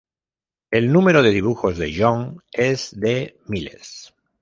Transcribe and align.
El 0.71 0.91
número 0.91 1.21
de 1.21 1.29
dibujos 1.29 1.77
de 1.77 1.93
John 1.95 2.41
es 2.53 2.99
de 2.99 3.37
miles. 3.45 4.15